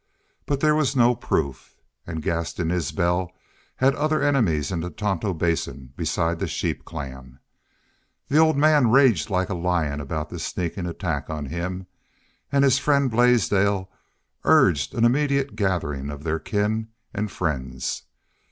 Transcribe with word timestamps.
But 0.47 0.61
there 0.61 0.73
was 0.73 0.95
no 0.95 1.13
proof. 1.15 1.75
And 2.07 2.23
Gaston 2.23 2.71
Isbel 2.71 3.31
had 3.75 3.93
other 3.93 4.23
enemies 4.23 4.71
in 4.71 4.79
the 4.79 4.89
Tonto 4.89 5.31
Basin 5.35 5.93
besides 5.95 6.39
the 6.39 6.47
sheep 6.47 6.85
clan. 6.85 7.37
The 8.27 8.39
old 8.39 8.57
man 8.57 8.89
raged 8.89 9.29
like 9.29 9.49
a 9.49 9.53
lion 9.53 10.01
about 10.01 10.31
this 10.31 10.43
sneaking 10.43 10.87
attack 10.87 11.29
on 11.29 11.45
him. 11.45 11.85
And 12.51 12.63
his 12.63 12.79
friend 12.79 13.11
Blaisdell 13.11 13.91
urged 14.43 14.95
an 14.95 15.05
immediate 15.05 15.55
gathering 15.55 16.09
of 16.09 16.23
their 16.23 16.39
kin 16.39 16.87
and 17.13 17.29
friends. 17.31 18.01